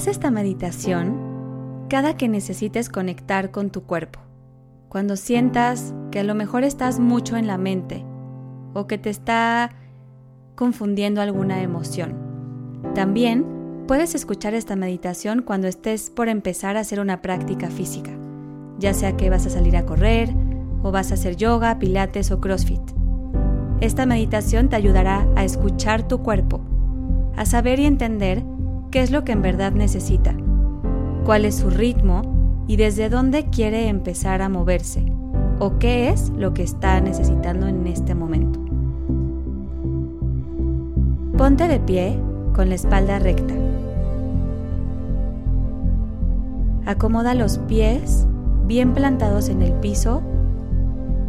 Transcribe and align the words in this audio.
Haz 0.00 0.06
esta 0.06 0.30
meditación 0.30 1.84
cada 1.90 2.16
que 2.16 2.26
necesites 2.26 2.88
conectar 2.88 3.50
con 3.50 3.68
tu 3.68 3.82
cuerpo. 3.82 4.18
Cuando 4.88 5.14
sientas 5.14 5.92
que 6.10 6.20
a 6.20 6.24
lo 6.24 6.34
mejor 6.34 6.64
estás 6.64 6.98
mucho 6.98 7.36
en 7.36 7.46
la 7.46 7.58
mente 7.58 8.02
o 8.72 8.86
que 8.86 8.96
te 8.96 9.10
está 9.10 9.72
confundiendo 10.54 11.20
alguna 11.20 11.60
emoción. 11.60 12.16
También 12.94 13.44
puedes 13.86 14.14
escuchar 14.14 14.54
esta 14.54 14.74
meditación 14.74 15.42
cuando 15.42 15.68
estés 15.68 16.08
por 16.08 16.30
empezar 16.30 16.78
a 16.78 16.80
hacer 16.80 16.98
una 16.98 17.20
práctica 17.20 17.68
física, 17.68 18.12
ya 18.78 18.94
sea 18.94 19.18
que 19.18 19.28
vas 19.28 19.44
a 19.44 19.50
salir 19.50 19.76
a 19.76 19.84
correr 19.84 20.34
o 20.82 20.92
vas 20.92 21.10
a 21.10 21.14
hacer 21.16 21.36
yoga, 21.36 21.78
pilates 21.78 22.30
o 22.30 22.40
crossfit. 22.40 22.80
Esta 23.82 24.06
meditación 24.06 24.70
te 24.70 24.76
ayudará 24.76 25.28
a 25.36 25.44
escuchar 25.44 26.08
tu 26.08 26.22
cuerpo, 26.22 26.62
a 27.36 27.44
saber 27.44 27.80
y 27.80 27.84
entender 27.84 28.42
qué 28.90 29.02
es 29.02 29.10
lo 29.10 29.24
que 29.24 29.32
en 29.32 29.42
verdad 29.42 29.72
necesita, 29.72 30.34
cuál 31.24 31.44
es 31.44 31.56
su 31.56 31.70
ritmo 31.70 32.64
y 32.66 32.76
desde 32.76 33.08
dónde 33.08 33.46
quiere 33.46 33.88
empezar 33.88 34.42
a 34.42 34.48
moverse, 34.48 35.04
o 35.58 35.78
qué 35.78 36.08
es 36.08 36.30
lo 36.30 36.54
que 36.54 36.62
está 36.62 37.00
necesitando 37.00 37.66
en 37.66 37.86
este 37.86 38.14
momento. 38.14 38.58
Ponte 41.36 41.68
de 41.68 41.80
pie 41.80 42.18
con 42.54 42.68
la 42.68 42.74
espalda 42.74 43.18
recta. 43.18 43.54
Acomoda 46.86 47.34
los 47.34 47.58
pies 47.58 48.26
bien 48.66 48.94
plantados 48.94 49.48
en 49.48 49.62
el 49.62 49.72
piso, 49.74 50.22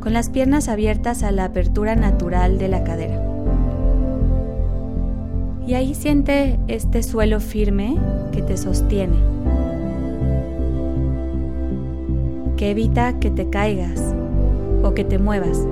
con 0.00 0.12
las 0.12 0.30
piernas 0.30 0.68
abiertas 0.68 1.22
a 1.22 1.30
la 1.30 1.44
apertura 1.44 1.94
natural 1.94 2.58
de 2.58 2.68
la 2.68 2.84
cadera. 2.84 3.31
Y 5.66 5.74
ahí 5.74 5.94
siente 5.94 6.58
este 6.66 7.02
suelo 7.02 7.38
firme 7.38 7.96
que 8.32 8.42
te 8.42 8.56
sostiene, 8.56 9.16
que 12.56 12.72
evita 12.72 13.18
que 13.20 13.30
te 13.30 13.48
caigas 13.48 14.14
o 14.82 14.92
que 14.92 15.04
te 15.04 15.18
muevas. 15.18 15.66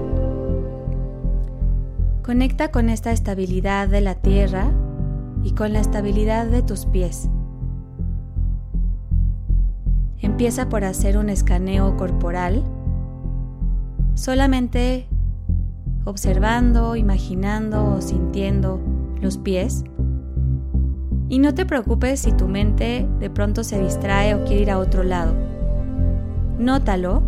Conecta 2.24 2.70
con 2.70 2.88
esta 2.88 3.10
estabilidad 3.10 3.88
de 3.88 4.00
la 4.00 4.14
tierra 4.14 4.70
y 5.42 5.52
con 5.52 5.72
la 5.72 5.80
estabilidad 5.80 6.46
de 6.46 6.62
tus 6.62 6.86
pies. 6.86 7.28
Empieza 10.20 10.68
por 10.68 10.84
hacer 10.84 11.18
un 11.18 11.30
escaneo 11.30 11.96
corporal, 11.96 12.62
solamente 14.14 15.08
observando, 16.04 16.94
imaginando 16.94 17.94
o 17.94 18.00
sintiendo 18.00 18.80
los 19.20 19.38
pies. 19.38 19.84
Y 21.28 21.38
no 21.38 21.54
te 21.54 21.64
preocupes 21.64 22.20
si 22.20 22.32
tu 22.32 22.48
mente 22.48 23.06
de 23.20 23.30
pronto 23.30 23.62
se 23.62 23.80
distrae 23.80 24.34
o 24.34 24.44
quiere 24.44 24.62
ir 24.62 24.70
a 24.70 24.78
otro 24.78 25.02
lado. 25.04 25.34
Nótalo 26.58 27.22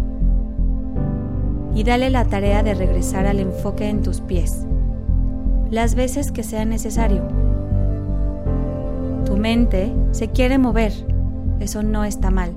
y 1.75 1.85
dale 1.85 2.11
la 2.11 2.25
tarea 2.27 2.63
de 2.63 2.75
regresar 2.75 3.27
al 3.27 3.39
enfoque 3.39 3.89
en 3.89 4.03
tus 4.03 4.21
pies, 4.21 4.67
las 5.71 5.95
veces 5.95 6.33
que 6.33 6.43
sea 6.43 6.65
necesario. 6.65 7.23
Tu 9.25 9.37
mente 9.37 9.93
se 10.11 10.29
quiere 10.29 10.59
mover, 10.59 10.93
eso 11.61 11.83
no 11.83 12.05
está 12.05 12.31
mal, 12.31 12.53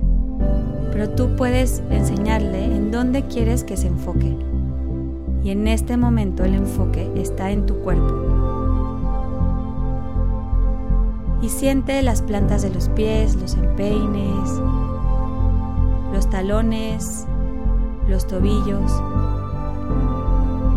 pero 0.92 1.10
tú 1.10 1.34
puedes 1.36 1.82
enseñarle 1.90 2.64
en 2.64 2.90
dónde 2.90 3.22
quieres 3.22 3.64
que 3.64 3.76
se 3.76 3.86
enfoque. 3.86 4.36
Y 5.42 5.50
en 5.50 5.68
este 5.68 5.96
momento 5.96 6.44
el 6.44 6.54
enfoque 6.54 7.08
está 7.14 7.52
en 7.52 7.66
tu 7.66 7.78
cuerpo 7.78 8.65
y 11.46 11.48
siente 11.48 12.02
las 12.02 12.22
plantas 12.22 12.62
de 12.62 12.70
los 12.70 12.88
pies, 12.88 13.36
los 13.36 13.54
empeines, 13.54 14.50
los 16.12 16.28
talones, 16.28 17.24
los 18.08 18.26
tobillos. 18.26 18.92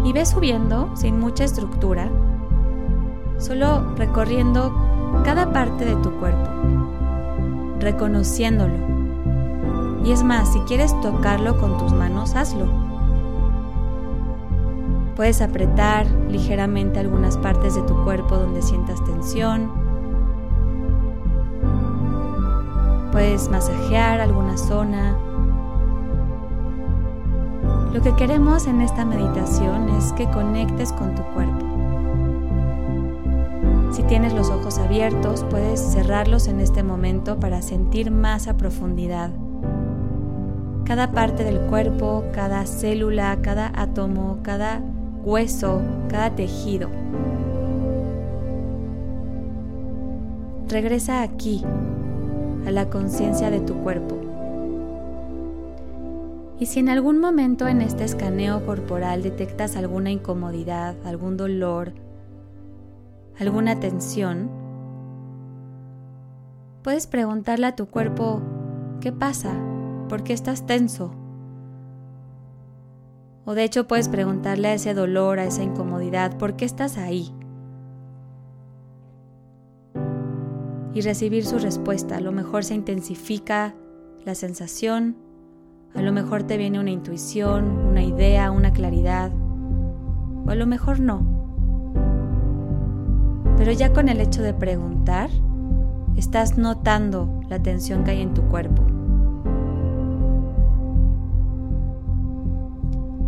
Y 0.05 0.13
ve 0.13 0.27
subiendo 0.27 0.95
sin 0.95 1.19
mucha 1.19 1.43
estructura, 1.43 2.07
solo 3.39 3.95
recorriendo 3.95 4.71
cada 5.23 5.51
parte 5.51 5.85
de 5.85 5.95
tu 5.95 6.11
cuerpo, 6.19 6.51
reconociéndolo. 7.79 8.75
Y 10.05 10.11
es 10.11 10.21
más, 10.21 10.53
si 10.53 10.59
quieres 10.61 10.93
tocarlo 11.01 11.59
con 11.59 11.79
tus 11.79 11.93
manos, 11.93 12.35
hazlo. 12.35 12.67
Puedes 15.15 15.41
apretar 15.41 16.05
ligeramente 16.29 16.99
algunas 16.99 17.37
partes 17.37 17.73
de 17.73 17.81
tu 17.81 18.03
cuerpo 18.03 18.37
donde 18.37 18.61
sientas 18.61 19.03
tensión 19.03 19.78
Puedes 23.19 23.49
masajear 23.49 24.21
alguna 24.21 24.57
zona. 24.57 25.17
Lo 27.93 28.01
que 28.01 28.15
queremos 28.15 28.65
en 28.65 28.79
esta 28.79 29.03
meditación 29.03 29.89
es 29.89 30.13
que 30.13 30.23
conectes 30.31 30.93
con 30.93 31.15
tu 31.15 31.23
cuerpo. 31.33 31.65
Si 33.91 34.03
tienes 34.03 34.31
los 34.33 34.49
ojos 34.49 34.77
abiertos, 34.77 35.45
puedes 35.49 35.81
cerrarlos 35.81 36.47
en 36.47 36.61
este 36.61 36.81
momento 36.81 37.41
para 37.41 37.61
sentir 37.61 38.09
más 38.09 38.47
a 38.47 38.55
profundidad 38.55 39.31
cada 40.85 41.11
parte 41.11 41.43
del 41.43 41.59
cuerpo, 41.67 42.23
cada 42.33 42.65
célula, 42.65 43.37
cada 43.41 43.73
átomo, 43.75 44.39
cada 44.43 44.81
hueso, 45.25 45.81
cada 46.07 46.29
tejido. 46.37 46.89
Regresa 50.69 51.21
aquí, 51.21 51.65
a 52.65 52.71
la 52.71 52.89
conciencia 52.89 53.49
de 53.49 53.59
tu 53.59 53.75
cuerpo. 53.75 54.17
Y 56.59 56.65
si 56.65 56.79
en 56.79 56.89
algún 56.89 57.19
momento 57.19 57.67
en 57.67 57.81
este 57.81 58.03
escaneo 58.03 58.65
corporal 58.65 59.23
detectas 59.23 59.77
alguna 59.77 60.11
incomodidad, 60.11 60.95
algún 61.05 61.37
dolor, 61.37 61.93
alguna 63.39 63.79
tensión, 63.79 64.49
puedes 66.83 67.07
preguntarle 67.07 67.67
a 67.67 67.75
tu 67.75 67.87
cuerpo, 67.87 68.41
¿qué 68.99 69.13
pasa? 69.13 69.53
¿Por 70.09 70.23
qué 70.23 70.33
estás 70.33 70.65
tenso? 70.65 71.11
O 73.45 73.53
de 73.53 73.63
hecho 73.63 73.87
puedes 73.87 74.09
preguntarle 74.09 74.67
a 74.67 74.73
ese 74.73 74.93
dolor, 74.93 75.39
a 75.39 75.45
esa 75.45 75.63
incomodidad, 75.63 76.37
¿por 76.37 76.57
qué 76.57 76.65
estás 76.65 76.97
ahí? 76.97 77.33
Y 80.93 81.01
recibir 81.01 81.45
su 81.45 81.59
respuesta. 81.59 82.17
A 82.17 82.21
lo 82.21 82.31
mejor 82.31 82.63
se 82.63 82.75
intensifica 82.75 83.75
la 84.25 84.35
sensación, 84.35 85.17
a 85.95 86.01
lo 86.01 86.11
mejor 86.11 86.43
te 86.43 86.57
viene 86.57 86.79
una 86.79 86.91
intuición, 86.91 87.65
una 87.65 88.03
idea, 88.03 88.51
una 88.51 88.71
claridad, 88.71 89.31
o 90.45 90.49
a 90.49 90.55
lo 90.55 90.67
mejor 90.67 90.99
no. 90.99 91.25
Pero 93.57 93.71
ya 93.71 93.91
con 93.91 94.07
el 94.07 94.21
hecho 94.21 94.41
de 94.41 94.53
preguntar, 94.53 95.29
estás 96.15 96.57
notando 96.57 97.41
la 97.49 97.61
tensión 97.61 98.03
que 98.03 98.11
hay 98.11 98.21
en 98.21 98.33
tu 98.33 98.43
cuerpo. 98.43 98.83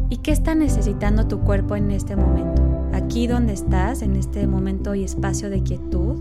¿Y 0.10 0.18
qué 0.18 0.32
está 0.32 0.56
necesitando 0.56 1.28
tu 1.28 1.40
cuerpo 1.40 1.76
en 1.76 1.90
este 1.92 2.16
momento? 2.16 2.62
Aquí 2.94 3.28
donde 3.28 3.54
estás, 3.54 4.02
en 4.02 4.16
este 4.16 4.46
momento 4.46 4.94
y 4.94 5.04
espacio 5.04 5.50
de 5.50 5.64
quietud, 5.64 6.20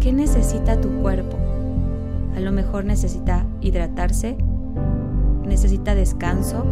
¿Qué 0.00 0.14
necesita 0.14 0.80
tu 0.80 0.88
cuerpo? 1.02 1.36
A 2.34 2.40
lo 2.40 2.52
mejor 2.52 2.86
necesita 2.86 3.44
hidratarse, 3.60 4.34
necesita 5.44 5.94
descanso, 5.94 6.64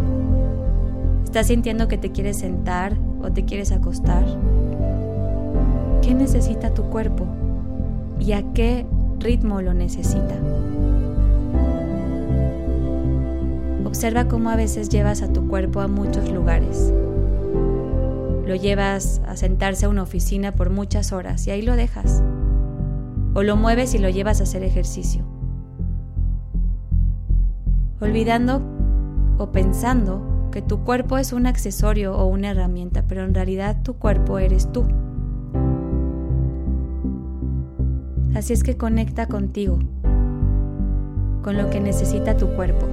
estás 1.24 1.48
sintiendo 1.48 1.88
que 1.88 1.98
te 1.98 2.10
quieres 2.10 2.38
sentar 2.38 2.96
o 3.22 3.30
te 3.30 3.44
quieres 3.44 3.70
acostar. 3.70 4.24
¿Qué 6.00 6.14
necesita 6.14 6.72
tu 6.72 6.84
cuerpo? 6.84 7.26
¿Y 8.18 8.32
a 8.32 8.42
qué 8.54 8.86
ritmo 9.18 9.60
lo 9.60 9.74
necesita? 9.74 10.36
Observa 13.84 14.26
cómo 14.26 14.48
a 14.48 14.56
veces 14.56 14.88
llevas 14.88 15.20
a 15.20 15.30
tu 15.30 15.48
cuerpo 15.48 15.82
a 15.82 15.88
muchos 15.88 16.30
lugares. 16.30 16.94
Lo 18.46 18.54
llevas 18.54 19.20
a 19.26 19.36
sentarse 19.36 19.84
a 19.84 19.90
una 19.90 20.02
oficina 20.02 20.52
por 20.52 20.70
muchas 20.70 21.12
horas 21.12 21.46
y 21.46 21.50
ahí 21.50 21.60
lo 21.60 21.76
dejas 21.76 22.22
o 23.34 23.42
lo 23.42 23.56
mueves 23.56 23.94
y 23.94 23.98
lo 23.98 24.08
llevas 24.08 24.40
a 24.40 24.44
hacer 24.44 24.62
ejercicio. 24.62 25.24
Olvidando 28.00 28.62
o 29.38 29.50
pensando 29.52 30.48
que 30.50 30.62
tu 30.62 30.84
cuerpo 30.84 31.18
es 31.18 31.32
un 31.32 31.46
accesorio 31.46 32.16
o 32.16 32.26
una 32.26 32.50
herramienta, 32.50 33.04
pero 33.06 33.24
en 33.24 33.34
realidad 33.34 33.82
tu 33.82 33.94
cuerpo 33.94 34.38
eres 34.38 34.70
tú. 34.72 34.86
Así 38.34 38.52
es 38.52 38.62
que 38.62 38.76
conecta 38.76 39.26
contigo, 39.26 39.78
con 41.42 41.56
lo 41.56 41.70
que 41.70 41.80
necesita 41.80 42.36
tu 42.36 42.48
cuerpo. 42.48 42.86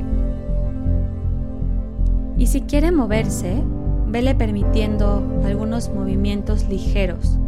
Y 2.37 2.47
si 2.47 2.61
quiere 2.61 2.91
moverse, 2.91 3.63
vele 4.07 4.35
permitiendo 4.35 5.23
algunos 5.45 5.89
movimientos 5.89 6.67
ligeros 6.67 7.39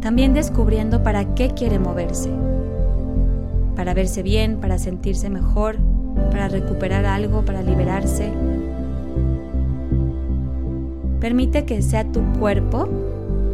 También 0.00 0.32
descubriendo 0.32 1.02
para 1.02 1.34
qué 1.34 1.50
quiere 1.50 1.78
moverse. 1.78 2.30
Para 3.76 3.92
verse 3.92 4.22
bien, 4.22 4.58
para 4.58 4.78
sentirse 4.78 5.28
mejor, 5.28 5.76
para 6.30 6.48
recuperar 6.48 7.04
algo, 7.04 7.44
para 7.44 7.62
liberarse. 7.62 8.32
Permite 11.20 11.66
que 11.66 11.82
sea 11.82 12.04
tu 12.04 12.22
cuerpo 12.38 12.88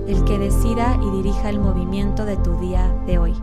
el 0.07 0.23
que 0.25 0.39
decida 0.39 0.97
y 1.03 1.11
dirija 1.17 1.51
el 1.51 1.59
movimiento 1.59 2.25
de 2.25 2.37
tu 2.37 2.57
día 2.61 2.95
de 3.07 3.19
hoy. 3.19 3.35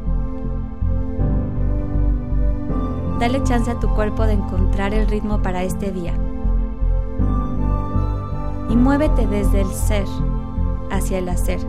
Dale 3.19 3.43
chance 3.43 3.69
a 3.69 3.79
tu 3.79 3.89
cuerpo 3.89 4.25
de 4.25 4.33
encontrar 4.33 4.93
el 4.93 5.07
ritmo 5.07 5.41
para 5.41 5.63
este 5.63 5.91
día. 5.91 6.13
Y 8.69 8.75
muévete 8.77 9.27
desde 9.27 9.61
el 9.61 9.67
ser 9.67 10.05
hacia 10.89 11.19
el 11.19 11.27
hacer. 11.27 11.59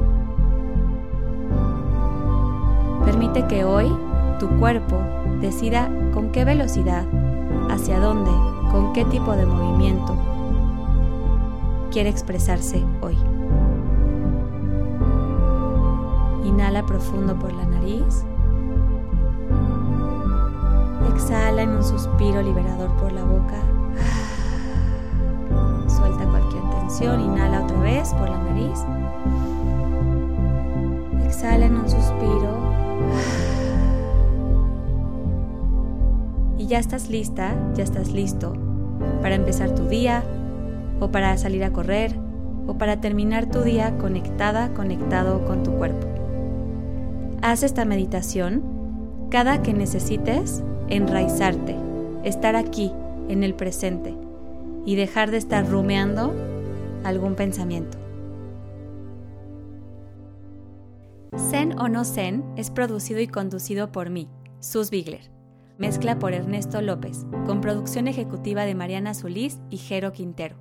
Permite 3.15 3.47
que 3.47 3.65
hoy 3.65 3.97
tu 4.41 4.49
cuerpo 4.59 4.99
decida 5.41 5.89
con 6.13 6.33
qué 6.33 6.45
velocidad, 6.45 7.05
hacia 7.71 8.01
dónde, 8.01 8.33
con 8.73 8.93
qué 8.93 9.05
tipo 9.05 9.37
de 9.37 9.47
movimiento 9.47 10.17
quiere 11.93 12.11
expresarse 12.11 12.83
hoy. 13.01 13.17
Inhala 16.45 16.85
profundo 16.87 17.39
por 17.39 17.53
la 17.53 17.65
nariz. 17.67 18.25
Exhala 21.15 21.63
en 21.63 21.71
un 21.71 21.85
suspiro 21.85 22.43
liberador 22.43 22.91
por 22.97 23.13
la 23.13 23.23
boca. 23.23 23.61
Suelta 25.87 26.25
cualquier 26.25 26.69
tensión. 26.81 27.21
Inhala 27.21 27.63
otra 27.63 27.79
vez 27.79 28.13
por 28.15 28.29
la 28.29 28.39
nariz. 28.39 28.85
Exhala 31.25 31.67
en 31.67 31.77
un 31.77 31.89
suspiro. 31.89 32.44
Ya 36.67 36.79
estás 36.79 37.11
lista, 37.11 37.55
ya 37.75 37.85
estás 37.85 38.11
listo 38.13 38.55
para 39.21 39.35
empezar 39.35 39.75
tu 39.75 39.87
día 39.87 40.25
o 40.99 41.11
para 41.11 41.37
salir 41.37 41.63
a 41.63 41.73
correr 41.73 42.17
o 42.67 42.79
para 42.79 43.03
terminar 43.03 43.51
tu 43.51 43.61
día 43.61 43.99
conectada, 43.99 44.73
conectado 44.73 45.45
con 45.45 45.63
tu 45.63 45.73
cuerpo. 45.73 46.07
Haz 47.43 47.65
esta 47.65 47.85
meditación 47.85 48.63
cada 49.31 49.63
que 49.63 49.75
necesites 49.75 50.63
enraizarte, 50.89 51.77
estar 52.25 52.57
aquí, 52.57 52.93
en 53.29 53.45
el 53.45 53.55
presente, 53.55 54.15
y 54.87 54.97
dejar 54.97 55.31
de 55.31 55.37
estar 55.37 55.69
rumeando 55.69 56.35
algún 57.05 57.35
pensamiento. 57.35 57.99
Zen 61.51 61.79
o 61.79 61.89
no 61.89 62.05
Zen 62.07 62.43
es 62.57 62.71
producido 62.71 63.21
y 63.21 63.27
conducido 63.27 63.93
por 63.93 64.09
mí, 64.09 64.29
Sus 64.61 64.89
Bigler. 64.89 65.34
Mezcla 65.77 66.21
por 66.21 66.33
Ernesto 66.35 66.81
López, 66.81 67.27
con 67.47 67.61
producción 67.61 68.07
ejecutiva 68.07 68.65
de 68.65 68.77
Mariana 68.77 69.13
Solís 69.13 69.59
y 69.71 69.79
Jero 69.79 70.13
Quintero. 70.13 70.57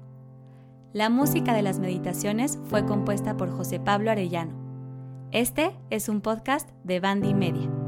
La 0.92 1.10
música 1.10 1.54
de 1.54 1.62
las 1.62 1.78
meditaciones 1.78 2.58
fue 2.66 2.86
compuesta 2.86 3.38
por 3.38 3.52
José 3.52 3.80
Pablo 3.80 4.10
Arellano. 4.10 4.54
Este 5.32 5.72
es 5.92 6.10
un 6.10 6.22
podcast 6.22 6.70
de 6.84 7.00
Bandy 7.00 7.34
Media. 7.36 7.83